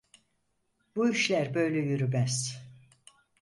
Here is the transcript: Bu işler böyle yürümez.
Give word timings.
Bu 0.95 1.09
işler 1.09 1.53
böyle 1.53 1.77
yürümez. 1.79 2.61